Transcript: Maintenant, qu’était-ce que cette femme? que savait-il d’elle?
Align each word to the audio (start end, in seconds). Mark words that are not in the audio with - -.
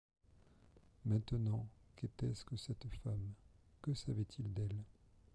Maintenant, 1.05 1.67
qu’était-ce 1.95 2.43
que 2.43 2.57
cette 2.57 2.87
femme? 3.03 3.21
que 3.83 3.93
savait-il 3.93 4.51
d’elle? 4.51 4.83